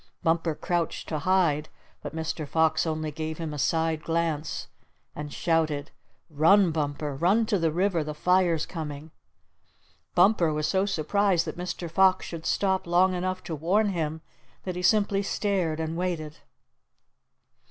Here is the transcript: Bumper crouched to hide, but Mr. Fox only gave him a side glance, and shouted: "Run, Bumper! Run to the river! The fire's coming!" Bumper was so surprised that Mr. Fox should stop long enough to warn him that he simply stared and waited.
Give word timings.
Bumper 0.23 0.55
crouched 0.55 1.07
to 1.09 1.19
hide, 1.19 1.69
but 2.01 2.15
Mr. 2.15 2.47
Fox 2.47 2.87
only 2.87 3.11
gave 3.11 3.37
him 3.37 3.53
a 3.53 3.59
side 3.59 4.01
glance, 4.01 4.67
and 5.15 5.31
shouted: 5.31 5.91
"Run, 6.27 6.71
Bumper! 6.71 7.13
Run 7.15 7.45
to 7.45 7.59
the 7.59 7.71
river! 7.71 8.03
The 8.03 8.15
fire's 8.15 8.65
coming!" 8.65 9.11
Bumper 10.15 10.51
was 10.51 10.65
so 10.65 10.87
surprised 10.87 11.45
that 11.45 11.55
Mr. 11.55 11.87
Fox 11.87 12.25
should 12.25 12.47
stop 12.47 12.87
long 12.87 13.13
enough 13.13 13.43
to 13.43 13.53
warn 13.55 13.89
him 13.89 14.21
that 14.63 14.75
he 14.75 14.81
simply 14.81 15.21
stared 15.21 15.79
and 15.79 15.95
waited. 15.95 16.39